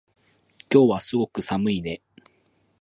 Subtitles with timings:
[0.73, 2.01] 今日はすごく寒いね